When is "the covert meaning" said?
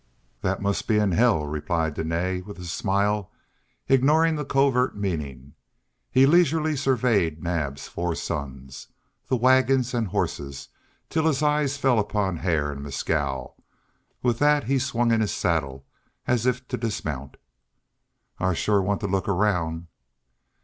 4.35-5.53